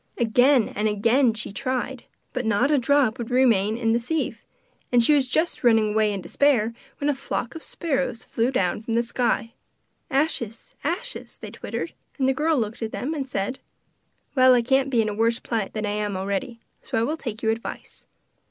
Again 0.17 0.67
and 0.69 0.87
again 0.87 1.35
she 1.35 1.51
tried, 1.51 2.05
but 2.33 2.43
not 2.43 2.71
a 2.71 2.79
drop 2.79 3.19
would 3.19 3.29
remaining 3.29 3.77
in 3.77 3.93
the 3.93 3.99
sieve, 3.99 4.43
and 4.91 5.03
she 5.03 5.13
was 5.13 5.27
just 5.27 5.59
turning 5.59 5.91
away 5.91 6.11
in 6.11 6.21
despair 6.21 6.73
when 6.97 7.07
a 7.07 7.13
flock 7.13 7.53
of 7.53 7.61
sparrows 7.61 8.23
flew 8.23 8.49
down 8.49 8.81
from 8.81 8.95
the 8.95 9.03
sky. 9.03 9.53
'Ashes! 10.09 10.73
ashes!' 10.83 11.37
they 11.37 11.51
twittered; 11.51 11.93
and 12.17 12.27
the 12.27 12.33
girl 12.33 12.57
looked 12.57 12.81
at 12.81 12.91
them 12.91 13.13
and 13.13 13.29
said: 13.29 13.59
'Well, 14.33 14.55
I 14.55 14.63
can't 14.63 14.89
be 14.89 15.03
in 15.03 15.09
a 15.09 15.13
worse 15.13 15.37
plight 15.37 15.73
than 15.73 15.85
I 15.85 15.91
am 15.91 16.17
already, 16.17 16.61
so 16.81 16.97
I 16.97 17.03
will 17.03 17.15
take 17.15 17.43
your 17.43 17.51
advice. 17.51 18.07